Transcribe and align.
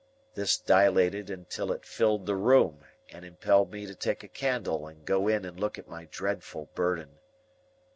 This 0.33 0.57
dilated 0.57 1.29
until 1.29 1.71
it 1.71 1.85
filled 1.85 2.25
the 2.25 2.35
room, 2.35 2.83
and 3.09 3.23
impelled 3.23 3.71
me 3.71 3.85
to 3.85 3.93
take 3.93 4.23
a 4.23 4.27
candle 4.27 4.87
and 4.87 5.05
go 5.05 5.27
in 5.27 5.45
and 5.45 5.59
look 5.59 5.77
at 5.77 5.87
my 5.87 6.05
dreadful 6.05 6.71
burden. 6.73 7.19